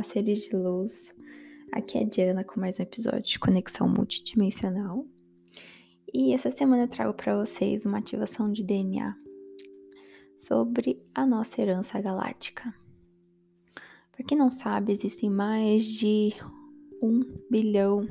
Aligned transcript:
Olá, 0.00 0.08
seres 0.08 0.48
de 0.48 0.56
luz. 0.56 1.14
Aqui 1.70 1.98
é 1.98 2.00
a 2.00 2.04
Diana 2.04 2.42
com 2.42 2.58
mais 2.58 2.80
um 2.80 2.82
episódio 2.82 3.20
de 3.20 3.38
Conexão 3.38 3.86
Multidimensional. 3.86 5.04
E 6.10 6.32
essa 6.32 6.50
semana 6.50 6.84
eu 6.84 6.88
trago 6.88 7.12
para 7.12 7.36
vocês 7.36 7.84
uma 7.84 7.98
ativação 7.98 8.50
de 8.50 8.62
DNA 8.62 9.14
sobre 10.38 10.98
a 11.14 11.26
nossa 11.26 11.60
herança 11.60 12.00
galáctica. 12.00 12.74
Para 14.10 14.24
quem 14.24 14.38
não 14.38 14.50
sabe, 14.50 14.90
existem 14.90 15.28
mais 15.28 15.84
de 15.84 16.32
um 17.02 17.20
bilhão 17.50 18.08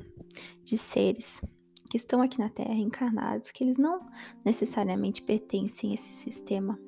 de 0.64 0.78
seres 0.78 1.42
que 1.90 1.98
estão 1.98 2.22
aqui 2.22 2.38
na 2.38 2.50
Terra 2.50 2.76
encarnados, 2.76 3.50
que 3.50 3.64
eles 3.64 3.80
não 3.80 4.08
necessariamente 4.46 5.24
pertencem 5.24 5.90
a 5.90 5.96
esse 5.96 6.12
sistema 6.12 6.80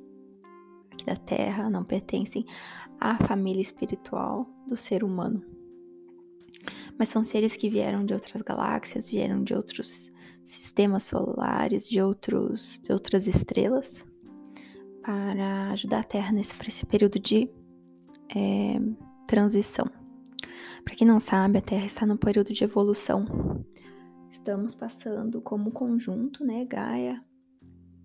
aqui 1.01 1.05
da 1.05 1.15
Terra, 1.15 1.69
não 1.69 1.83
pertencem 1.83 2.45
à 2.99 3.15
família 3.15 3.61
espiritual 3.61 4.47
do 4.67 4.75
ser 4.75 5.03
humano. 5.03 5.43
Mas 6.97 7.09
são 7.09 7.23
seres 7.23 7.55
que 7.55 7.69
vieram 7.69 8.05
de 8.05 8.13
outras 8.13 8.41
galáxias, 8.41 9.09
vieram 9.09 9.43
de 9.43 9.53
outros 9.53 10.11
sistemas 10.45 11.03
solares, 11.03 11.89
de, 11.89 12.01
outros, 12.01 12.79
de 12.83 12.93
outras 12.93 13.27
estrelas, 13.27 14.05
para 15.01 15.71
ajudar 15.71 15.99
a 15.99 16.03
Terra 16.03 16.31
nesse, 16.31 16.53
nesse 16.59 16.85
período 16.85 17.19
de 17.19 17.49
é, 18.35 18.79
transição. 19.27 19.89
Para 20.83 20.95
quem 20.95 21.07
não 21.07 21.19
sabe, 21.19 21.57
a 21.57 21.61
Terra 21.61 21.85
está 21.85 22.05
no 22.05 22.17
período 22.17 22.53
de 22.53 22.63
evolução. 22.63 23.65
Estamos 24.29 24.75
passando 24.75 25.41
como 25.41 25.71
conjunto, 25.71 26.43
né, 26.43 26.65
Gaia, 26.65 27.23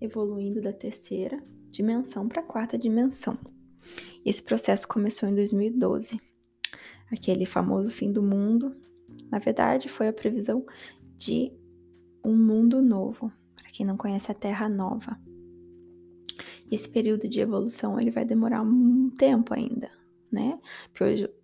evoluindo 0.01 0.61
da 0.61 0.73
terceira 0.73 1.43
dimensão 1.77 2.27
para 2.27 2.41
a 2.41 2.45
quarta 2.45 2.79
dimensão. 2.79 3.39
Esse 4.25 4.43
processo 4.43 4.89
começou 4.89 5.29
em 5.29 5.35
2012. 5.35 6.19
Aquele 7.13 7.45
famoso 7.45 7.91
fim 7.91 8.11
do 8.11 8.23
mundo, 8.23 8.75
na 9.31 9.39
verdade, 9.39 9.89
foi 9.89 10.09
a 10.09 10.13
previsão 10.13 10.65
de 11.17 11.53
um 12.25 12.35
mundo 12.35 12.83
novo, 12.83 13.31
para 13.55 13.71
quem 13.71 13.87
não 13.87 13.97
conhece 13.97 14.31
a 14.33 14.35
Terra 14.35 14.69
Nova. 14.69 15.17
Esse 16.71 16.89
período 16.89 17.29
de 17.29 17.41
evolução 17.41 18.01
ele 18.01 18.11
vai 18.11 18.25
demorar 18.25 18.63
um 18.63 19.11
tempo 19.11 19.55
ainda, 19.55 19.91
né? 20.33 20.59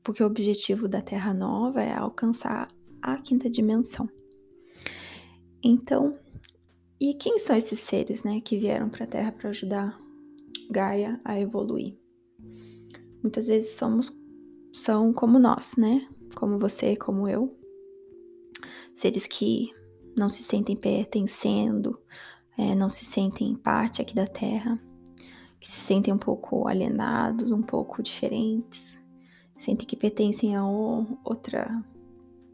Porque 0.03 0.23
o 0.23 0.27
objetivo 0.27 0.89
da 0.89 1.01
Terra 1.01 1.33
Nova 1.33 1.81
é 1.81 1.95
alcançar 1.95 2.69
a 3.01 3.17
quinta 3.19 3.49
dimensão. 3.49 4.09
Então, 5.63 6.19
e 6.99 7.15
quem 7.15 7.39
são 7.39 7.57
esses 7.57 7.79
seres, 7.81 8.25
né, 8.25 8.41
que 8.41 8.59
vieram 8.59 8.89
para 8.89 9.05
a 9.05 9.09
Terra 9.09 9.31
para 9.31 9.51
ajudar 9.51 10.02
Gaia 10.71 11.21
a 11.25 11.39
evoluir. 11.39 11.97
Muitas 13.23 13.47
vezes 13.47 13.75
somos 13.75 14.11
são 14.73 15.13
como 15.13 15.39
nós, 15.39 15.77
né? 15.77 16.09
Como 16.35 16.59
você, 16.59 16.97
como 16.97 17.29
eu. 17.29 17.57
Seres 18.97 19.27
que 19.27 19.71
não 20.17 20.31
se 20.31 20.43
sentem 20.43 20.77
pertencendo, 20.77 21.99
é, 22.57 22.75
não 22.75 22.89
se 22.89 23.05
sentem 23.05 23.55
parte 23.55 24.01
aqui 24.01 24.15
da 24.15 24.27
Terra, 24.27 24.81
que 25.61 25.69
se 25.71 25.81
sentem 25.81 26.13
um 26.13 26.19
pouco 26.19 26.69
alienados, 26.69 27.53
um 27.53 27.63
pouco 27.63 28.03
diferentes, 28.03 28.97
sentem 29.59 29.87
que 29.87 29.97
pertencem 29.97 30.57
a 30.57 30.67
outra, 30.67 31.85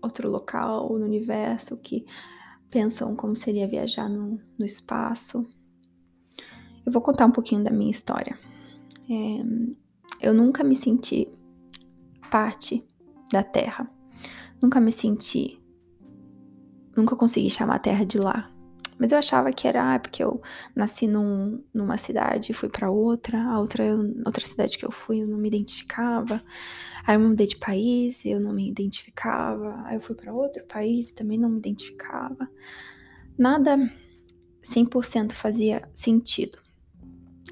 outro 0.03 0.31
local 0.31 0.89
no 0.99 1.05
universo, 1.05 1.77
que 1.77 2.05
pensam 2.71 3.17
como 3.17 3.35
seria 3.35 3.67
viajar 3.67 4.09
no, 4.09 4.41
no 4.59 4.65
espaço. 4.65 5.47
Eu 6.89 6.93
vou 6.93 7.03
contar 7.03 7.27
um 7.27 7.31
pouquinho 7.31 7.63
da 7.63 7.71
minha 7.71 7.91
história. 7.91 8.39
É, 9.11 10.27
eu 10.27 10.33
nunca 10.33 10.65
me 10.65 10.75
senti 10.75 11.29
parte 12.31 12.83
da 13.31 13.43
Terra. 13.43 13.87
Nunca 14.59 14.81
me 14.81 14.91
senti. 14.91 15.63
Nunca 16.97 17.15
consegui 17.15 17.51
chamar 17.51 17.75
a 17.75 17.79
Terra 17.79 18.07
de 18.07 18.17
lá. 18.17 18.51
Mas 18.99 19.13
eu 19.13 19.19
achava 19.19 19.53
que 19.53 19.69
era 19.69 19.97
ah, 19.97 19.99
porque 19.99 20.25
eu 20.25 20.41
nasci 20.75 21.07
num, 21.07 21.63
numa 21.75 21.99
cidade 21.99 22.53
e 22.53 22.55
fui 22.55 22.71
para 22.71 22.91
outra, 22.91 23.39
a 23.39 23.61
outra, 23.61 23.85
outra 24.25 24.47
cidade 24.47 24.79
que 24.79 24.87
eu 24.87 24.91
fui 24.91 25.23
eu 25.23 25.27
não 25.27 25.37
me 25.37 25.49
identificava. 25.49 26.43
Aí 27.07 27.17
eu 27.17 27.21
mudei 27.21 27.49
de 27.49 27.59
país, 27.59 28.19
eu 28.25 28.41
não 28.41 28.55
me 28.55 28.67
identificava. 28.67 29.83
Aí 29.85 29.97
eu 29.97 30.01
fui 30.01 30.17
para 30.17 30.33
outro 30.33 30.65
país, 30.65 31.13
também 31.13 31.37
não 31.37 31.51
me 31.51 31.59
identificava. 31.59 32.49
Nada 33.37 33.77
100% 34.75 35.33
fazia 35.33 35.87
sentido. 35.95 36.67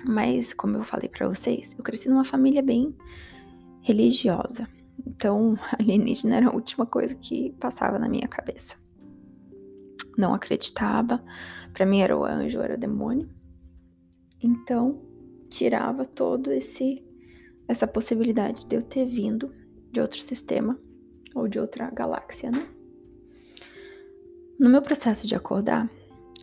Mas, 0.04 0.52
como 0.52 0.76
eu 0.76 0.82
falei 0.82 1.08
para 1.08 1.28
vocês, 1.28 1.74
eu 1.76 1.84
cresci 1.84 2.08
numa 2.08 2.24
família 2.24 2.62
bem 2.62 2.94
religiosa. 3.80 4.68
Então, 5.06 5.58
alienígena 5.78 6.36
era 6.36 6.48
a 6.48 6.54
última 6.54 6.86
coisa 6.86 7.14
que 7.14 7.52
passava 7.60 7.98
na 7.98 8.08
minha 8.08 8.28
cabeça. 8.28 8.74
Não 10.16 10.34
acreditava. 10.34 11.22
Para 11.72 11.86
mim 11.86 12.00
era 12.00 12.16
o 12.16 12.24
anjo, 12.24 12.60
era 12.60 12.74
o 12.74 12.78
demônio. 12.78 13.28
Então, 14.42 15.02
tirava 15.48 16.04
todo 16.04 16.52
esse 16.52 17.02
essa 17.68 17.86
possibilidade 17.86 18.66
de 18.68 18.76
eu 18.76 18.82
ter 18.82 19.04
vindo 19.06 19.52
de 19.90 20.00
outro 20.00 20.20
sistema 20.20 20.78
ou 21.34 21.48
de 21.48 21.58
outra 21.58 21.90
galáxia, 21.90 22.48
né? 22.48 22.64
No 24.58 24.70
meu 24.70 24.80
processo 24.80 25.26
de 25.26 25.34
acordar, 25.34 25.90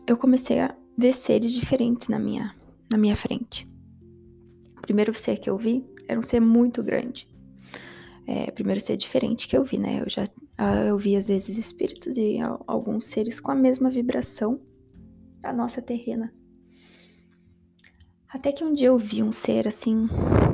eu 0.06 0.18
comecei 0.18 0.60
a 0.60 0.76
ver 0.98 1.14
seres 1.14 1.54
diferentes 1.54 2.10
na 2.10 2.20
minha 2.20 2.54
na 2.94 2.98
minha 2.98 3.16
frente. 3.16 3.68
O 4.78 4.82
primeiro 4.82 5.14
ser 5.14 5.38
que 5.38 5.50
eu 5.50 5.58
vi 5.58 5.86
era 6.08 6.20
um 6.20 6.24
ser 6.24 6.40
muito 6.40 6.82
grande. 6.84 7.28
É, 8.26 8.50
primeiro 8.52 8.80
ser 8.80 8.96
diferente 8.96 9.48
que 9.48 9.58
eu 9.58 9.66
vi, 9.66 9.78
né? 9.78 10.02
Eu 10.02 10.10
já 10.10 10.26
ah, 10.58 10.86
eu 10.86 10.98
vi 10.98 11.16
às 11.16 11.28
vezes 11.28 11.58
espíritos 11.58 12.16
e 12.16 12.38
alguns 12.68 13.06
seres 13.06 13.40
com 13.40 13.52
a 13.52 13.56
mesma 13.56 13.90
vibração 13.90 14.62
da 15.42 15.52
nossa 15.52 15.82
terrena. 15.82 16.34
Até 18.30 18.52
que 18.52 18.64
um 18.64 18.74
dia 18.74 18.88
eu 18.88 18.98
vi 18.98 19.22
um 19.22 19.32
ser 19.32 19.68
assim, 19.68 20.08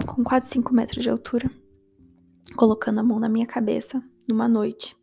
com 0.08 0.24
quase 0.24 0.50
5 0.50 0.74
metros 0.74 1.04
de 1.04 1.10
altura, 1.10 1.50
colocando 2.56 3.00
a 3.00 3.04
mão 3.04 3.20
na 3.20 3.30
minha 3.30 3.46
cabeça 3.46 4.02
numa 4.28 4.48
noite. 4.48 4.96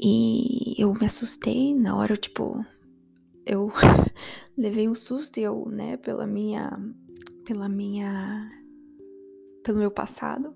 E 0.00 0.74
eu 0.80 0.92
me 0.92 1.06
assustei 1.06 1.74
na 1.74 1.96
hora, 1.96 2.12
eu, 2.12 2.16
tipo, 2.16 2.64
eu 3.46 3.70
levei 4.56 4.88
um 4.88 4.94
susto 4.94 5.38
eu, 5.38 5.68
né, 5.68 5.96
pela 5.96 6.26
minha 6.26 6.70
pela 7.44 7.68
minha 7.68 8.50
pelo 9.62 9.78
meu 9.78 9.90
passado, 9.90 10.54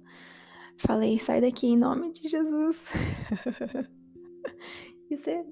falei: 0.78 1.18
"Sai 1.18 1.40
daqui 1.40 1.66
em 1.66 1.76
nome 1.76 2.12
de 2.12 2.28
Jesus". 2.28 2.86
e 5.10 5.16
você 5.16 5.44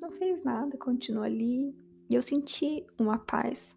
não 0.00 0.10
fez 0.12 0.42
nada, 0.44 0.76
continuou 0.76 1.24
ali. 1.24 1.74
E 2.08 2.14
eu 2.14 2.22
senti 2.22 2.86
uma 2.98 3.18
paz. 3.18 3.76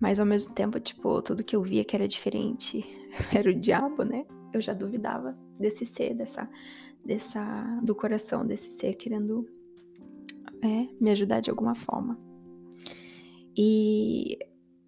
Mas 0.00 0.20
ao 0.20 0.26
mesmo 0.26 0.54
tempo, 0.54 0.78
tipo, 0.80 1.20
tudo 1.22 1.44
que 1.44 1.56
eu 1.56 1.62
via 1.62 1.84
que 1.84 1.94
era 1.94 2.08
diferente 2.08 2.84
era 3.34 3.50
o 3.50 3.54
diabo, 3.54 4.04
né? 4.04 4.24
Eu 4.52 4.60
já 4.60 4.72
duvidava 4.72 5.36
desse 5.58 5.84
ser, 5.84 6.14
dessa 6.14 6.48
dessa 7.04 7.80
do 7.82 7.94
coração 7.94 8.46
desse 8.46 8.70
ser 8.78 8.94
querendo 8.94 9.48
é, 10.62 10.88
me 11.00 11.10
ajudar 11.10 11.40
de 11.40 11.50
alguma 11.50 11.74
forma. 11.74 12.18
E 13.56 14.38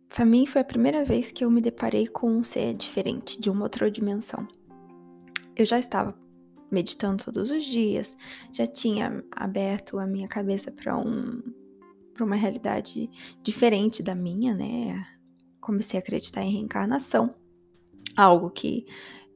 para 0.08 0.24
mim 0.24 0.46
foi 0.46 0.60
a 0.60 0.64
primeira 0.64 1.04
vez 1.04 1.30
que 1.30 1.44
eu 1.44 1.50
me 1.50 1.60
deparei 1.60 2.06
com 2.06 2.30
um 2.30 2.44
ser 2.44 2.74
diferente, 2.74 3.40
de 3.40 3.48
uma 3.50 3.62
outra 3.62 3.90
dimensão. 3.90 4.46
Eu 5.56 5.64
já 5.64 5.78
estava 5.78 6.14
meditando 6.70 7.24
todos 7.24 7.50
os 7.50 7.64
dias, 7.64 8.16
já 8.52 8.66
tinha 8.66 9.24
aberto 9.32 9.98
a 9.98 10.06
minha 10.06 10.28
cabeça 10.28 10.70
para 10.70 10.96
um 10.96 11.42
para 12.14 12.24
uma 12.26 12.36
realidade 12.36 13.08
diferente 13.42 14.02
da 14.02 14.14
minha, 14.14 14.54
né? 14.54 15.06
Comecei 15.58 15.98
a 15.98 16.02
acreditar 16.02 16.42
em 16.42 16.52
reencarnação, 16.52 17.34
algo 18.14 18.50
que 18.50 18.84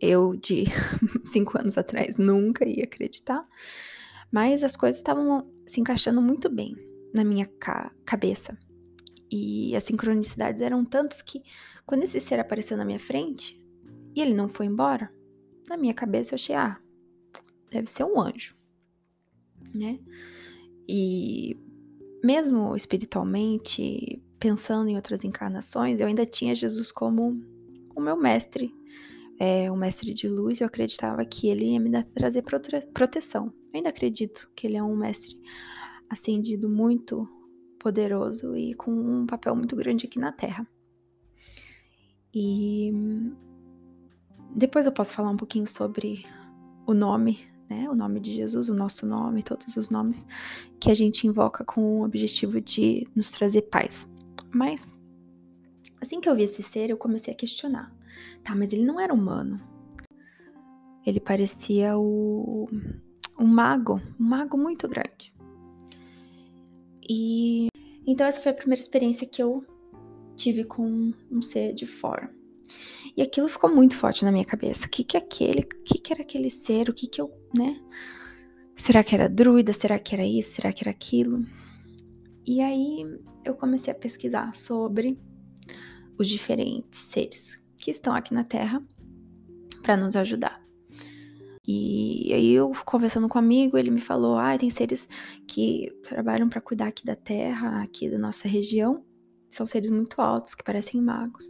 eu 0.01 0.37
de 0.37 0.65
cinco 1.33 1.59
anos 1.59 1.79
atrás 1.79 2.17
nunca 2.17 2.69
ia 2.69 2.85
acreditar, 2.85 3.47
mas 4.31 4.63
as 4.63 4.77
coisas 4.77 4.99
estavam 4.99 5.49
se 5.67 5.81
encaixando 5.81 6.21
muito 6.21 6.49
bem 6.49 6.75
na 7.13 7.25
minha 7.25 7.47
ca 7.47 7.93
cabeça. 8.05 8.57
E 9.31 9.75
as 9.75 9.85
sincronicidades 9.85 10.61
eram 10.61 10.85
tantas 10.85 11.23
que, 11.23 11.43
quando 11.87 12.05
esse 12.05 12.21
ser 12.21 12.39
apareceu 12.39 12.77
na 12.77 12.85
minha 12.85 13.01
frente 13.01 13.61
e 14.15 14.21
ele 14.21 14.35
não 14.35 14.49
foi 14.49 14.67
embora, 14.67 15.13
na 15.69 15.77
minha 15.77 15.95
cabeça 15.95 16.35
eu 16.35 16.37
achei, 16.37 16.55
ah, 16.55 16.79
deve 17.71 17.91
ser 17.91 18.05
um 18.05 18.21
anjo, 18.21 18.57
né? 19.75 19.99
E 20.89 21.57
mesmo 22.23 22.77
espiritualmente, 22.77 24.23
pensando 24.39 24.89
em 24.89 24.97
outras 24.97 25.25
encarnações, 25.25 26.01
eu 26.01 26.07
ainda 26.07 26.27
tinha 26.27 26.55
Jesus 26.55 26.93
como 26.93 27.41
o 27.95 28.01
meu 28.01 28.17
mestre, 28.17 28.73
é, 29.39 29.71
o 29.71 29.77
mestre 29.77 30.13
de 30.15 30.29
luz. 30.29 30.61
Eu 30.61 30.67
acreditava 30.67 31.25
que 31.25 31.49
ele 31.49 31.73
ia 31.73 31.81
me 31.81 31.91
trazer 32.05 32.45
proteção. 32.93 33.53
Ainda 33.75 33.89
acredito 33.89 34.49
que 34.55 34.69
ele 34.69 34.77
é 34.77 34.83
um 34.83 34.97
mestre 34.97 35.37
ascendido 36.09 36.69
muito 36.69 37.29
poderoso 37.81 38.57
e 38.57 38.73
com 38.75 38.93
um 38.93 39.27
papel 39.27 39.57
muito 39.57 39.75
grande 39.75 40.07
aqui 40.07 40.19
na 40.19 40.31
Terra. 40.31 40.67
E 42.33 42.93
depois 44.55 44.87
eu 44.87 44.93
posso 44.93 45.13
falar 45.13 45.31
um 45.31 45.37
pouquinho 45.37 45.67
sobre 45.67 46.25
o 46.87 46.95
nome, 46.95 47.41
né? 47.69 47.91
O 47.91 47.97
nome 47.97 48.21
de 48.21 48.33
Jesus, 48.33 48.69
o 48.69 48.75
nosso 48.75 49.05
nome, 49.07 49.43
todos 49.43 49.77
os 49.77 49.91
nomes 49.91 50.25
que 50.79 50.91
a 50.91 50.95
gente 50.95 51.27
invoca 51.27 51.65
com 51.65 52.01
o 52.01 52.05
objetivo 52.05 52.61
de 52.61 53.09
nos 53.15 53.33
trazer 53.33 53.63
paz. 53.63 54.09
Mas 54.53 54.95
assim 56.01 56.21
que 56.21 56.29
eu 56.29 56.37
vi 56.37 56.45
esse 56.45 56.63
ser, 56.63 56.91
eu 56.91 56.97
comecei 56.97 57.35
a 57.35 57.37
questionar. 57.37 57.93
Tá, 58.45 58.55
mas 58.55 58.73
ele 58.73 58.85
não 58.85 59.01
era 59.01 59.13
humano. 59.13 59.61
Ele 61.05 61.19
parecia 61.19 61.99
o 61.99 62.69
um 63.39 63.47
mago, 63.47 64.01
um 64.19 64.25
mago 64.25 64.57
muito 64.57 64.89
grande. 64.89 65.33
E 67.09 67.69
então 68.07 68.27
essa 68.27 68.41
foi 68.41 68.53
a 68.53 68.55
primeira 68.55 68.83
experiência 68.83 69.27
que 69.27 69.43
eu 69.43 69.65
tive 70.37 70.65
com 70.65 71.13
um 71.31 71.43
ser 71.43 71.75
de 71.75 71.87
fora. 71.87 72.31
E 73.17 73.23
aquilo 73.23 73.49
ficou 73.49 73.73
muito 73.73 73.97
forte 73.97 74.25
na 74.25 74.33
minha 74.33 74.45
cabeça. 74.45 74.87
O 74.87 74.89
que 74.91 75.05
que 75.05 75.17
é 75.17 75.21
aquele? 75.21 75.61
O 75.61 75.83
que 75.85 75.99
que 75.99 76.13
era 76.13 76.23
aquele 76.23 76.51
ser? 76.51 76.89
O 76.89 76.95
que 76.95 77.07
que 77.07 77.21
eu, 77.21 77.31
né? 77.57 77.81
Será 78.77 79.05
que 79.05 79.15
era 79.15 79.29
druida? 79.29 79.73
Será 79.73 79.99
que 79.99 80.15
era 80.15 80.27
isso? 80.27 80.55
Será 80.55 80.73
que 80.73 80.83
era 80.83 80.91
aquilo? 80.91 81.45
E 82.47 82.61
aí 82.61 83.07
eu 83.45 83.55
comecei 83.55 83.93
a 83.93 83.97
pesquisar 83.97 84.55
sobre 84.55 85.19
os 86.19 86.29
diferentes 86.29 87.01
seres 87.01 87.59
que 87.77 87.91
estão 87.91 88.15
aqui 88.15 88.35
na 88.35 88.45
Terra 88.45 88.83
para 89.83 89.97
nos 89.97 90.17
ajudar. 90.17 90.64
E 91.67 92.33
aí 92.33 92.53
eu 92.53 92.73
conversando 92.85 93.29
com 93.29 93.39
um 93.39 93.43
amigo, 93.43 93.79
ele 93.79 93.91
me 93.91 94.01
falou: 94.01 94.37
"Ah, 94.37 94.57
tem 94.59 94.71
seres 94.71 95.09
que 95.47 95.91
trabalham 96.03 96.49
para 96.49 96.61
cuidar 96.61 96.89
aqui 96.89 97.05
da 97.05 97.17
Terra, 97.17 97.83
aqui 97.83 98.11
da 98.11 98.19
nossa 98.19 98.47
região. 98.47 99.03
São 99.51 99.65
seres 99.65 99.91
muito 99.91 100.21
altos 100.21 100.55
que 100.55 100.65
parecem 100.65 101.01
magos." 101.01 101.47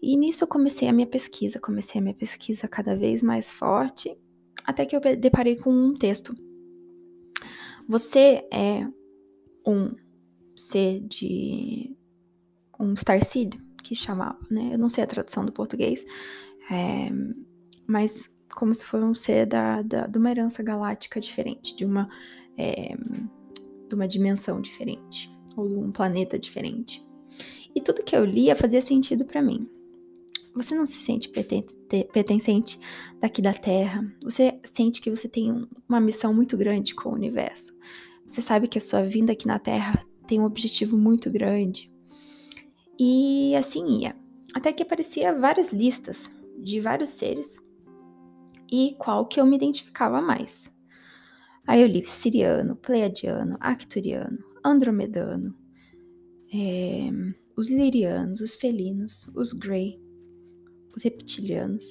E 0.00 0.16
nisso 0.16 0.44
eu 0.44 0.48
comecei 0.48 0.86
a 0.88 0.92
minha 0.92 1.06
pesquisa, 1.06 1.58
comecei 1.58 1.98
a 1.98 2.02
minha 2.02 2.14
pesquisa 2.14 2.68
cada 2.68 2.94
vez 2.94 3.22
mais 3.22 3.50
forte, 3.50 4.16
até 4.64 4.84
que 4.84 4.94
eu 4.94 5.00
deparei 5.00 5.56
com 5.56 5.70
um 5.72 5.94
texto. 5.94 6.34
Você 7.88 8.46
é 8.52 8.86
um 9.66 9.94
ser 10.56 11.00
de 11.00 11.96
um 12.78 12.94
starseed, 12.94 13.58
que 13.82 13.94
chamava, 13.94 14.38
né? 14.50 14.74
Eu 14.74 14.78
não 14.78 14.88
sei 14.88 15.04
a 15.04 15.06
tradução 15.06 15.44
do 15.44 15.52
português, 15.52 16.04
é, 16.70 17.10
mas 17.86 18.30
como 18.54 18.74
se 18.74 18.84
fosse 18.84 19.04
um 19.04 19.14
ser 19.14 19.46
da, 19.46 19.82
da, 19.82 20.06
de 20.06 20.18
uma 20.18 20.30
herança 20.30 20.62
galáctica 20.62 21.20
diferente, 21.20 21.76
de 21.76 21.84
uma, 21.84 22.08
é, 22.56 22.96
de 23.88 23.94
uma 23.94 24.08
dimensão 24.08 24.60
diferente, 24.60 25.30
ou 25.56 25.68
de 25.68 25.74
um 25.74 25.92
planeta 25.92 26.38
diferente. 26.38 27.04
E 27.74 27.80
tudo 27.80 28.04
que 28.04 28.16
eu 28.16 28.24
lia 28.24 28.54
fazia 28.54 28.80
sentido 28.80 29.24
para 29.24 29.42
mim. 29.42 29.68
Você 30.54 30.74
não 30.74 30.86
se 30.86 31.02
sente 31.02 31.28
pertencente 32.12 32.78
daqui 33.20 33.42
da 33.42 33.52
Terra. 33.52 34.04
Você 34.22 34.60
sente 34.72 35.00
que 35.00 35.10
você 35.10 35.28
tem 35.28 35.66
uma 35.88 36.00
missão 36.00 36.32
muito 36.32 36.56
grande 36.56 36.94
com 36.94 37.08
o 37.08 37.14
universo. 37.14 37.74
Você 38.28 38.40
sabe 38.40 38.68
que 38.68 38.78
a 38.78 38.80
sua 38.80 39.02
vinda 39.02 39.32
aqui 39.32 39.48
na 39.48 39.58
Terra 39.58 40.06
tem 40.28 40.40
um 40.40 40.44
objetivo 40.44 40.96
muito 40.96 41.30
grande. 41.30 41.90
E 42.96 43.54
assim 43.56 44.02
ia. 44.02 44.14
Até 44.54 44.72
que 44.72 44.84
aparecia 44.84 45.36
várias 45.36 45.72
listas 45.72 46.30
de 46.56 46.80
vários 46.80 47.10
seres 47.10 47.58
e 48.70 48.94
qual 48.98 49.26
que 49.26 49.40
eu 49.40 49.46
me 49.46 49.56
identificava 49.56 50.20
mais. 50.20 50.62
Aí 51.66 51.80
eu 51.80 51.86
li 51.86 52.06
Siriano, 52.06 52.76
Pleiadiano, 52.76 53.56
Arcturiano, 53.60 54.38
Andromedano, 54.64 55.54
é, 56.52 57.10
os 57.56 57.68
Lirianos, 57.68 58.40
os 58.40 58.54
Felinos, 58.54 59.26
os 59.34 59.52
Grey, 59.52 59.98
os 60.94 61.02
reptilianos. 61.02 61.84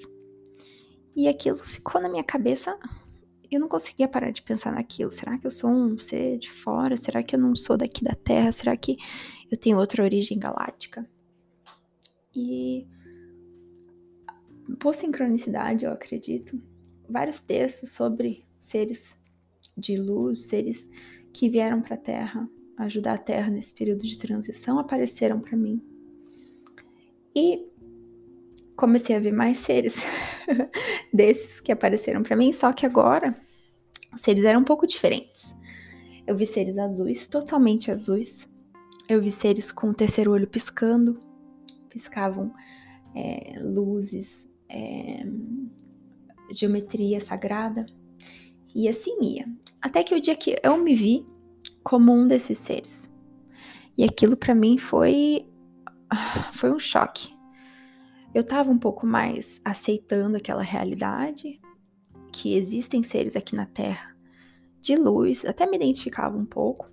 E 1.16 1.28
aquilo 1.28 1.58
ficou 1.58 2.02
na 2.02 2.10
minha 2.10 2.24
cabeça. 2.24 2.78
Eu 3.52 3.60
não 3.60 3.68
conseguia 3.68 4.08
parar 4.08 4.31
de 4.31 4.42
pensar 4.42 4.72
naquilo. 4.74 5.12
Será 5.12 5.38
que 5.38 5.46
eu 5.46 5.52
sou 5.52 5.70
um 5.70 5.98
ser 5.98 6.40
de 6.40 6.50
fora? 6.50 6.98
Será 6.98 7.22
que 7.22 7.36
eu 7.36 7.40
não 7.40 7.56
sou 7.56 7.78
daqui 7.78 8.04
da 8.04 8.16
Terra? 8.16 8.52
Será 8.52 8.75
que 8.75 8.98
eu 9.52 9.58
tenho 9.58 9.78
outra 9.78 10.04
origem 10.04 10.40
galáctica? 10.40 11.08
E 12.36 12.88
por 14.80 14.95
sincronicidade, 14.95 15.86
eu 15.86 15.92
acredito, 15.92 16.62
vários 17.10 17.42
textos 17.42 17.92
sobre 17.92 18.45
seres 18.62 19.18
de 19.77 19.98
luz, 19.98 20.45
seres 20.45 20.89
que 21.33 21.50
vieram 21.50 21.81
para 21.81 21.95
a 21.95 21.98
Terra, 22.00 22.50
ajudar 22.77 23.13
a 23.13 23.18
Terra 23.18 23.50
nesse 23.50 23.74
período 23.74 24.01
de 24.01 24.18
transição, 24.18 24.80
apareceram 24.80 25.39
para 25.39 25.57
mim. 25.57 25.81
E 27.36 27.68
comecei 28.75 29.15
a 29.15 29.19
ver 29.19 29.31
mais 29.31 29.60
seres 29.60 29.95
desses 31.13 31.60
que 31.60 31.71
apareceram 31.71 32.24
para 32.24 32.36
mim, 32.36 32.54
só 32.54 32.71
que 32.71 32.86
agora 32.86 33.36
os 34.13 34.21
seres 34.21 34.44
eram 34.44 34.62
um 34.62 34.65
pouco 34.65 34.88
diferentes. 34.88 35.56
Eu 36.25 36.38
vi 36.38 36.45
seres 36.45 36.77
azuis, 36.77 37.27
totalmente 37.27 37.92
azuis. 37.92 38.48
Eu 39.10 39.21
vi 39.21 39.31
seres 39.31 39.71
com 39.71 39.89
o 39.89 39.94
terceiro 39.94 40.31
olho 40.31 40.48
piscando, 40.48 41.19
piscavam 41.89 42.54
é, 43.13 43.60
luzes, 43.60 44.50
é, 44.74 45.24
geometria 46.52 47.20
sagrada, 47.22 47.86
e 48.74 48.88
assim 48.88 49.16
ia. 49.22 49.46
Até 49.81 50.04
que 50.04 50.16
o 50.16 50.22
dia 50.22 50.36
que 50.36 50.60
eu 50.64 50.78
me 50.78 50.96
vi 50.96 51.25
como 51.84 52.12
um 52.12 52.28
desses 52.28 52.58
seres. 52.58 53.12
E 53.98 54.04
aquilo 54.04 54.36
para 54.36 54.56
mim 54.56 54.78
foi 54.78 55.46
foi 56.54 56.72
um 56.72 56.80
choque 56.80 57.34
eu 58.34 58.42
estava 58.42 58.72
um 58.72 58.80
pouco 58.80 59.06
mais 59.06 59.62
aceitando 59.64 60.38
aquela 60.38 60.64
realidade, 60.64 61.62
que 62.31 62.56
existem 62.58 63.04
seres 63.04 63.36
aqui 63.36 63.56
na 63.56 63.68
Terra 63.68 64.12
de 64.81 64.96
luz, 64.96 65.46
até 65.46 65.70
me 65.70 65.78
identificava 65.78 66.36
um 66.36 66.46
pouco, 66.46 66.90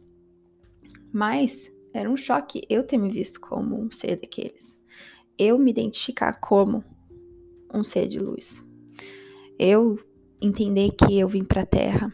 mas 1.12 1.58
era 1.94 2.10
um 2.10 2.16
choque 2.16 2.64
eu 2.68 2.86
ter 2.86 2.98
me 2.98 3.10
visto 3.10 3.40
como 3.40 3.80
um 3.80 3.90
ser 3.90 4.20
daqueles. 4.20 4.78
Eu 5.38 5.58
me 5.58 5.70
identificar 5.70 6.34
como 6.34 6.84
um 7.72 7.84
ser 7.84 8.08
de 8.08 8.18
luz. 8.18 8.64
Eu 9.58 9.98
entender 10.40 10.90
que 10.92 11.18
eu 11.18 11.28
vim 11.28 11.44
para 11.44 11.62
a 11.62 11.66
Terra 11.66 12.12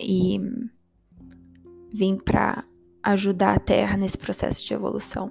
e 0.00 0.38
vim 1.92 2.16
para 2.16 2.64
ajudar 3.02 3.54
a 3.54 3.60
Terra 3.60 3.96
nesse 3.96 4.18
processo 4.18 4.64
de 4.64 4.74
evolução 4.74 5.30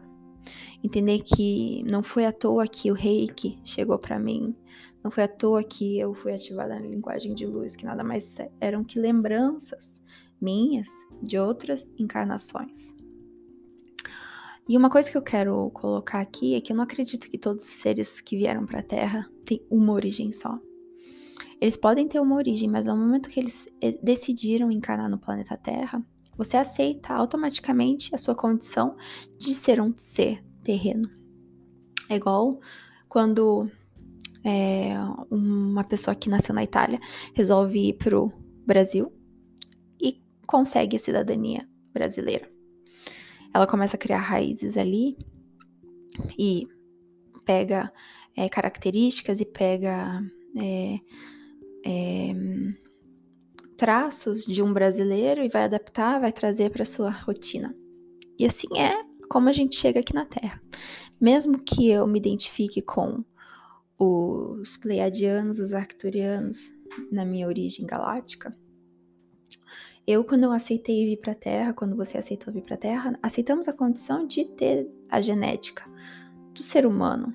entender 0.86 1.22
que 1.24 1.84
não 1.84 2.04
foi 2.04 2.26
à 2.26 2.32
toa 2.32 2.68
que 2.68 2.92
o 2.92 2.94
reiki 2.94 3.60
chegou 3.64 3.98
para 3.98 4.20
mim, 4.20 4.56
não 5.04 5.10
foi 5.10 5.24
à 5.24 5.28
toa 5.28 5.64
que 5.64 5.98
eu 6.00 6.14
fui 6.14 6.34
ativada 6.34 6.80
na 6.80 6.88
linguagem 6.88 7.34
de 7.34 7.46
luz, 7.46 7.76
que 7.76 7.86
nada 7.86 8.04
mais 8.04 8.38
eram 8.62 8.84
que 8.84 9.00
lembranças 9.00 10.00
minhas 10.40 10.90
de 11.24 11.40
outras 11.40 11.88
encarnações. 11.98 12.95
E 14.68 14.76
uma 14.76 14.90
coisa 14.90 15.12
que 15.12 15.18
eu 15.18 15.22
quero 15.22 15.70
colocar 15.72 16.20
aqui 16.20 16.56
é 16.56 16.62
que 16.62 16.72
eu 16.72 16.76
não 16.76 16.84
acredito 16.84 17.30
que 17.30 17.38
todos 17.38 17.64
os 17.66 17.72
seres 17.76 18.20
que 18.20 18.36
vieram 18.36 18.66
para 18.66 18.80
a 18.80 18.84
Terra 18.84 19.30
têm 19.46 19.62
uma 19.70 19.94
origem 19.94 20.34
só. 20.34 20.60
Eles 21.62 21.78
podem 21.78 22.08
ter 22.08 22.20
uma 22.20 22.36
origem, 22.36 22.68
mas 22.68 22.88
ao 22.88 22.98
momento 22.98 23.30
que 23.30 23.40
eles 23.40 23.70
eh, 23.80 23.98
decidiram 24.02 24.72
encarnar 24.72 25.10
no 25.10 25.20
planeta 25.20 25.56
Terra, 25.56 26.04
você 26.36 26.58
aceita 26.58 27.14
automaticamente 27.14 28.14
a 28.14 28.18
sua 28.18 28.34
condição 28.34 28.98
de 29.38 29.54
ser 29.54 29.80
um 29.80 29.94
ser 29.98 30.44
terreno. 30.64 31.10
É 32.10 32.16
igual 32.16 32.60
quando 33.08 33.70
é, 34.44 34.96
uma 35.30 35.84
pessoa 35.84 36.16
que 36.16 36.30
nasceu 36.30 36.54
na 36.56 36.64
Itália 36.64 37.00
resolve 37.34 37.90
ir 37.90 37.94
pro 37.94 38.34
Brasil 38.66 39.14
e 40.02 40.22
consegue 40.46 40.98
a 40.98 41.00
cidadania 41.00 41.68
brasileira. 41.94 42.55
Ela 43.56 43.66
começa 43.66 43.96
a 43.96 43.98
criar 43.98 44.20
raízes 44.20 44.76
ali 44.76 45.18
e 46.38 46.68
pega 47.46 47.90
é, 48.36 48.50
características 48.50 49.40
e 49.40 49.46
pega 49.46 50.22
é, 50.58 51.00
é, 51.86 52.36
traços 53.78 54.44
de 54.44 54.62
um 54.62 54.74
brasileiro 54.74 55.42
e 55.42 55.48
vai 55.48 55.64
adaptar, 55.64 56.20
vai 56.20 56.34
trazer 56.34 56.70
para 56.70 56.84
sua 56.84 57.10
rotina. 57.10 57.74
E 58.38 58.46
assim 58.46 58.68
é 58.78 58.94
como 59.30 59.48
a 59.48 59.54
gente 59.54 59.78
chega 59.78 60.02
aqui 60.02 60.14
na 60.14 60.26
Terra. 60.26 60.62
Mesmo 61.22 61.58
que 61.58 61.90
eu 61.90 62.06
me 62.06 62.20
identifique 62.20 62.82
com 62.82 63.24
os 63.98 64.76
Pleiadianos, 64.76 65.60
os 65.60 65.72
Arcturianos, 65.72 66.58
na 67.10 67.24
minha 67.24 67.48
origem 67.48 67.86
galáctica, 67.86 68.54
eu, 70.08 70.24
quando 70.24 70.44
eu 70.44 70.52
aceitei 70.52 71.06
vir 71.06 71.18
para 71.18 71.32
a 71.32 71.36
Terra, 71.36 71.74
quando 71.74 71.96
você 71.96 72.18
aceitou 72.18 72.54
vir 72.54 72.62
para 72.62 72.76
a 72.76 72.78
Terra, 72.78 73.20
aceitamos 73.22 73.68
a 73.68 73.74
condição 73.74 74.28
de 74.28 74.46
ter 74.46 74.88
a 75.10 75.20
genética 75.20 75.84
do 76.54 76.62
ser 76.62 76.86
humano, 76.86 77.34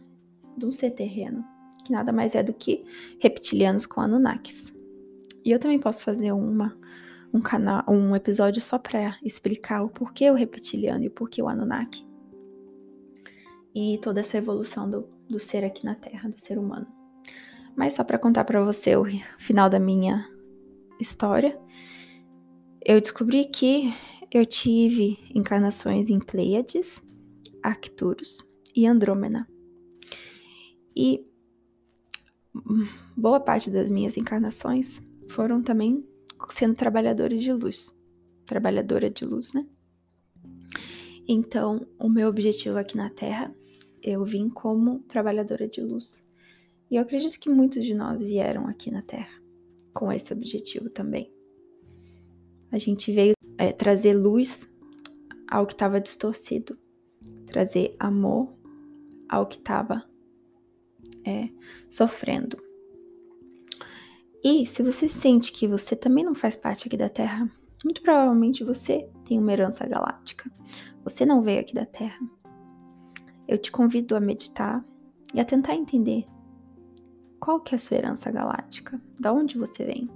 um 0.62 0.71
ser 0.71 0.91
terreno, 0.91 1.45
que 1.85 1.91
nada 1.91 2.12
mais 2.12 2.35
é 2.35 2.43
do 2.43 2.53
que 2.53 2.85
reptilianos 3.19 3.87
com 3.87 4.00
Anunnakis. 4.00 4.73
E 5.45 5.50
eu 5.50 5.59
também 5.59 5.79
posso 5.79 6.05
fazer 6.05 6.33
uma 6.33 6.79
um 7.33 7.41
canal, 7.41 7.85
um 7.89 8.15
episódio 8.15 8.61
só 8.61 8.79
para 8.79 9.17
explicar 9.23 9.83
o 9.83 9.89
porquê 9.89 10.31
o 10.31 10.35
reptiliano 10.35 11.05
e 11.05 11.09
o 11.09 11.12
porquê 11.12 11.41
o 11.41 11.49
Anunnaki. 11.49 12.05
E 13.75 13.99
toda 14.03 14.21
essa 14.21 14.37
evolução 14.37 14.91
do, 14.91 15.09
do 15.29 15.39
ser 15.39 15.65
aqui 15.65 15.85
na 15.85 15.95
Terra, 15.95 16.29
do 16.29 16.41
ser 16.41 16.59
humano. 16.59 16.87
Mas 17.77 17.95
só 17.95 18.03
para 18.03 18.19
contar 18.19 18.45
para 18.45 18.65
você 18.65 18.97
o 18.97 19.05
final 19.39 19.71
da 19.71 19.79
minha 19.79 20.29
história, 21.00 21.57
eu 22.90 23.00
descobri 23.00 23.44
que 23.44 23.94
eu 24.32 24.44
tive 24.44 25.16
encarnações 25.32 26.11
em 26.11 26.18
Pleiades, 26.18 27.00
Arcturus 27.62 28.38
e 28.75 28.85
Andrômeda. 28.85 29.47
E 30.97 31.25
boa 33.16 33.38
parte 33.38 33.70
das 33.70 33.88
minhas 33.88 34.16
encarnações 34.16 35.00
foram 35.28 35.62
também 35.62 36.04
sendo 36.50 36.75
trabalhadores 36.75 37.40
de 37.40 37.52
luz. 37.52 37.94
Trabalhadora 38.44 39.09
de 39.09 39.25
luz, 39.25 39.52
né? 39.52 39.64
Então, 41.28 41.87
o 41.97 42.09
meu 42.09 42.28
objetivo 42.28 42.76
aqui 42.76 42.97
na 42.97 43.09
Terra, 43.09 43.54
eu 44.02 44.25
vim 44.25 44.49
como 44.49 44.99
trabalhadora 45.04 45.68
de 45.68 45.80
luz. 45.80 46.26
E 46.90 46.97
eu 46.97 47.02
acredito 47.02 47.38
que 47.38 47.49
muitos 47.49 47.85
de 47.85 47.94
nós 47.94 48.20
vieram 48.20 48.66
aqui 48.66 48.90
na 48.90 49.02
Terra 49.02 49.40
com 49.94 50.11
esse 50.11 50.32
objetivo 50.32 50.90
também. 50.90 51.32
A 52.73 52.79
gente 52.79 53.12
veio 53.12 53.35
é, 53.59 53.73
trazer 53.73 54.15
luz 54.15 54.69
ao 55.49 55.67
que 55.67 55.73
estava 55.73 56.00
distorcido, 56.00 56.79
trazer 57.47 57.95
amor 57.99 58.53
ao 59.29 59.47
que 59.47 59.59
estava 59.59 60.05
é, 61.25 61.49
sofrendo. 61.89 62.57
E 64.43 64.65
se 64.67 64.83
você 64.83 65.09
sente 65.09 65.53
que 65.53 65.67
você 65.67 65.95
também 65.95 66.25
não 66.25 66.35
faz 66.35 66.57
parte 66.57 66.87
aqui 66.87 66.97
da 66.97 67.09
Terra, 67.09 67.50
muito 67.85 68.00
provavelmente 68.03 68.65
você 68.65 69.09
tem 69.27 69.39
uma 69.39 69.53
herança 69.53 69.87
galáctica. 69.87 70.50
Você 71.05 71.27
não 71.27 71.43
veio 71.43 71.61
aqui 71.61 71.75
da 71.75 71.85
Terra. 71.85 72.21
Eu 73.47 73.59
te 73.59 73.71
convido 73.71 74.17
a 74.17 74.21
meditar 74.21 74.85
e 75.35 75.41
a 75.41 75.45
tentar 75.45 75.75
entender 75.75 76.27
qual 77.39 77.61
que 77.61 77.75
é 77.75 77.77
a 77.77 77.79
sua 77.79 77.97
herança 77.97 78.31
galáctica, 78.31 79.00
da 79.19 79.33
onde 79.33 79.59
você 79.59 79.85
vem. 79.85 80.09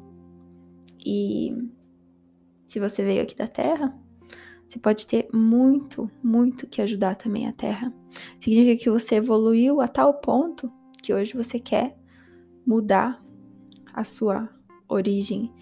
E 1.04 1.52
se 2.74 2.80
você 2.80 3.04
veio 3.04 3.22
aqui 3.22 3.36
da 3.36 3.46
Terra, 3.46 3.96
você 4.66 4.80
pode 4.80 5.06
ter 5.06 5.28
muito, 5.32 6.10
muito 6.20 6.66
que 6.66 6.82
ajudar 6.82 7.14
também 7.14 7.46
a 7.46 7.52
Terra. 7.52 7.94
Significa 8.40 8.82
que 8.82 8.90
você 8.90 9.14
evoluiu 9.14 9.80
a 9.80 9.86
tal 9.86 10.14
ponto 10.14 10.68
que 11.00 11.14
hoje 11.14 11.34
você 11.34 11.60
quer 11.60 11.96
mudar 12.66 13.24
a 13.92 14.02
sua 14.02 14.48
origem 14.88 15.52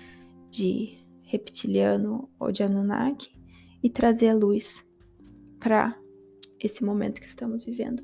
de 0.50 1.04
reptiliano 1.24 2.30
ou 2.40 2.50
de 2.50 2.62
Anunnaki 2.62 3.30
e 3.82 3.90
trazer 3.90 4.30
a 4.30 4.34
luz 4.34 4.82
para 5.60 5.94
esse 6.58 6.82
momento 6.82 7.20
que 7.20 7.28
estamos 7.28 7.62
vivendo. 7.62 8.02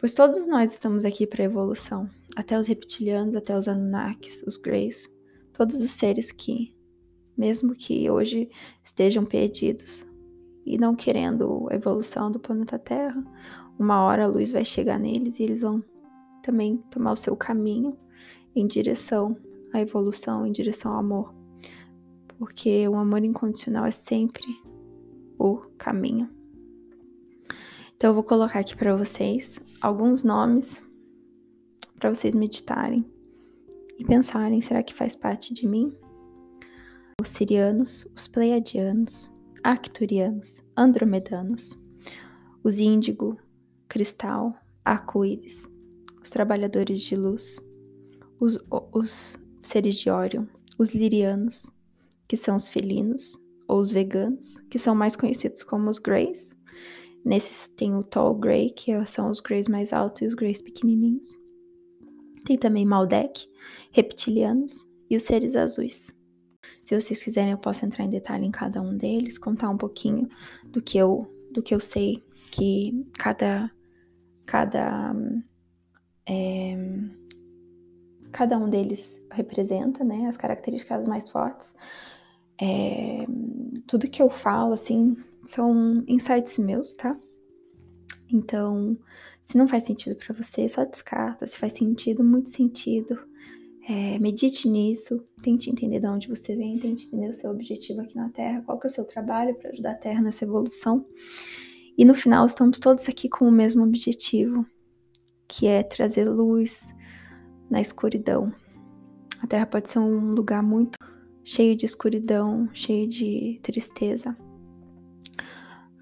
Pois 0.00 0.14
todos 0.14 0.48
nós 0.48 0.72
estamos 0.72 1.04
aqui 1.04 1.28
para 1.28 1.44
evolução, 1.44 2.10
até 2.34 2.58
os 2.58 2.66
reptilianos, 2.66 3.36
até 3.36 3.56
os 3.56 3.68
Anunnakis, 3.68 4.42
os 4.42 4.56
Greys, 4.56 5.08
todos 5.52 5.80
os 5.80 5.92
seres 5.92 6.32
que, 6.32 6.73
mesmo 7.36 7.74
que 7.74 8.08
hoje 8.10 8.48
estejam 8.82 9.24
perdidos 9.24 10.06
e 10.64 10.78
não 10.78 10.94
querendo 10.94 11.66
a 11.70 11.74
evolução 11.74 12.30
do 12.30 12.38
planeta 12.38 12.78
Terra, 12.78 13.22
uma 13.78 14.02
hora 14.02 14.24
a 14.24 14.28
luz 14.28 14.50
vai 14.50 14.64
chegar 14.64 14.98
neles 14.98 15.38
e 15.38 15.42
eles 15.42 15.60
vão 15.60 15.82
também 16.42 16.76
tomar 16.90 17.12
o 17.12 17.16
seu 17.16 17.36
caminho 17.36 17.96
em 18.54 18.66
direção 18.66 19.36
à 19.72 19.80
evolução, 19.80 20.46
em 20.46 20.52
direção 20.52 20.92
ao 20.92 20.98
amor. 20.98 21.34
Porque 22.38 22.86
o 22.88 22.94
amor 22.96 23.24
incondicional 23.24 23.86
é 23.86 23.90
sempre 23.90 24.44
o 25.38 25.56
caminho. 25.76 26.28
Então 27.96 28.10
eu 28.10 28.14
vou 28.14 28.22
colocar 28.22 28.60
aqui 28.60 28.76
para 28.76 28.96
vocês 28.96 29.60
alguns 29.80 30.22
nomes 30.22 30.82
para 31.98 32.14
vocês 32.14 32.34
meditarem 32.34 33.04
e 33.98 34.04
pensarem, 34.04 34.60
será 34.60 34.82
que 34.82 34.92
faz 34.92 35.16
parte 35.16 35.54
de 35.54 35.66
mim? 35.66 35.96
Os 37.20 37.28
sirianos, 37.28 38.06
os 38.14 38.26
pleiadianos, 38.26 39.30
arcturianos, 39.62 40.60
andromedanos, 40.76 41.78
os 42.62 42.78
índigo, 42.78 43.38
cristal, 43.88 44.54
arco-íris, 44.84 45.62
os 46.22 46.28
trabalhadores 46.28 47.00
de 47.02 47.14
luz, 47.14 47.56
os, 48.40 48.58
os 48.92 49.38
seres 49.62 49.96
de 49.96 50.10
Orion, 50.10 50.46
os 50.78 50.90
lirianos, 50.90 51.70
que 52.28 52.36
são 52.36 52.56
os 52.56 52.68
felinos, 52.68 53.38
ou 53.68 53.80
os 53.80 53.90
veganos, 53.90 54.58
que 54.68 54.78
são 54.78 54.94
mais 54.94 55.16
conhecidos 55.16 55.62
como 55.62 55.88
os 55.88 55.98
greys. 55.98 56.50
Nesses 57.24 57.68
tem 57.68 57.94
o 57.94 58.02
tall 58.02 58.34
grey, 58.34 58.70
que 58.70 58.92
são 59.06 59.30
os 59.30 59.40
greys 59.40 59.68
mais 59.68 59.92
altos 59.92 60.22
e 60.22 60.26
os 60.26 60.34
greys 60.34 60.60
pequenininhos. 60.60 61.38
Tem 62.44 62.58
também 62.58 62.84
Maldek, 62.84 63.48
reptilianos 63.92 64.86
e 65.08 65.16
os 65.16 65.22
seres 65.22 65.56
azuis. 65.56 66.12
Se 66.84 67.00
vocês 67.00 67.22
quiserem, 67.22 67.52
eu 67.52 67.58
posso 67.58 67.84
entrar 67.84 68.04
em 68.04 68.10
detalhe 68.10 68.44
em 68.46 68.50
cada 68.50 68.80
um 68.80 68.96
deles, 68.96 69.38
contar 69.38 69.70
um 69.70 69.76
pouquinho 69.76 70.28
do 70.64 70.82
que 70.82 70.98
eu, 70.98 71.26
do 71.50 71.62
que 71.62 71.74
eu 71.74 71.80
sei 71.80 72.22
que 72.50 73.06
cada, 73.18 73.70
cada 74.46 75.14
é, 76.26 76.76
cada 78.34 78.58
um 78.58 78.68
deles 78.68 79.20
representa, 79.30 80.02
né, 80.02 80.26
as 80.26 80.36
características 80.36 81.06
mais 81.06 81.28
fortes. 81.30 81.74
É, 82.60 83.24
tudo 83.86 84.10
que 84.10 84.20
eu 84.20 84.28
falo, 84.28 84.72
assim, 84.72 85.16
são 85.46 86.02
insights 86.08 86.58
meus, 86.58 86.94
tá? 86.94 87.16
Então, 88.28 88.98
se 89.46 89.56
não 89.56 89.68
faz 89.68 89.84
sentido 89.84 90.16
para 90.16 90.34
você, 90.34 90.68
só 90.68 90.84
descarta. 90.84 91.46
Se 91.46 91.56
faz 91.56 91.74
sentido, 91.74 92.24
muito 92.24 92.54
sentido, 92.54 93.18
é, 93.86 94.18
medite 94.18 94.68
nisso, 94.68 95.22
tente 95.42 95.68
entender 95.68 96.00
de 96.00 96.06
onde 96.06 96.28
você 96.28 96.56
vem, 96.56 96.78
tente 96.78 97.06
entender 97.06 97.28
o 97.28 97.34
seu 97.34 97.50
objetivo 97.50 98.00
aqui 98.00 98.16
na 98.16 98.30
Terra, 98.30 98.62
qual 98.62 98.78
que 98.78 98.86
é 98.86 98.90
o 98.90 98.92
seu 98.92 99.04
trabalho 99.04 99.54
para 99.56 99.70
ajudar 99.70 99.92
a 99.92 99.96
Terra 99.96 100.22
nessa 100.22 100.44
evolução. 100.44 101.06
E 101.96 102.04
no 102.04 102.14
final, 102.14 102.46
estamos 102.46 102.78
todos 102.78 103.08
aqui 103.08 103.28
com 103.28 103.46
o 103.46 103.52
mesmo 103.52 103.84
objetivo, 103.84 104.66
que 105.46 105.66
é 105.66 105.82
trazer 105.82 106.28
luz 106.28 106.82
na 107.70 107.80
escuridão. 107.80 108.52
A 109.40 109.46
Terra 109.46 109.66
pode 109.66 109.90
ser 109.90 109.98
um 109.98 110.32
lugar 110.32 110.62
muito 110.62 110.98
cheio 111.44 111.76
de 111.76 111.84
escuridão, 111.84 112.68
cheio 112.72 113.06
de 113.06 113.60
tristeza. 113.62 114.34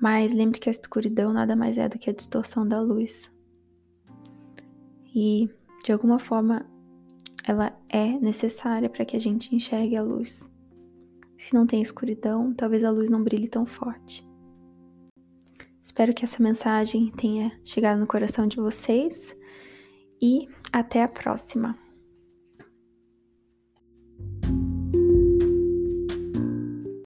Mas 0.01 0.33
lembre 0.33 0.61
que 0.61 0.69
a 0.69 0.73
escuridão 0.73 1.33
nada 1.33 1.57
mais 1.57 1.77
é 1.77 1.89
do 1.89 1.99
que 1.99 2.09
a 2.09 2.13
distorção 2.13 2.67
da 2.67 2.81
luz. 2.81 3.31
E, 5.15 5.51
de 5.85 5.93
alguma 5.93 6.19
forma, 6.19 6.65
ela 7.45 7.77
é 7.89 8.07
necessária 8.19 8.89
para 8.89 9.05
que 9.05 9.17
a 9.17 9.21
gente 9.21 9.55
enxergue 9.55 9.97
a 9.97 10.03
luz. 10.03 10.49
Se 11.39 11.55
não 11.55 11.67
tem 11.67 11.83
escuridão, 11.83 12.55
talvez 12.55 12.85
a 12.85 12.91
luz 12.91 13.11
não 13.11 13.23
brilhe 13.23 13.49
tão 13.49 13.67
forte. 13.67 14.27
Espero 15.83 16.15
que 16.15 16.25
essa 16.25 16.43
mensagem 16.43 17.11
tenha 17.11 17.53
chegado 17.65 17.99
no 17.99 18.07
coração 18.07 18.47
de 18.47 18.57
vocês 18.57 19.37
e 20.21 20.49
até 20.73 21.03
a 21.03 21.09
próxima! 21.09 21.77